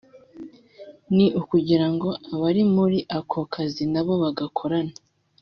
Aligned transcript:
ni 1.15 1.25
ukugira 1.39 1.87
ngo 1.93 2.09
abari 2.33 2.63
muri 2.75 2.99
ako 3.17 3.39
kazi 3.53 3.83
n’abo 3.91 4.13
bagakorana 4.23 4.93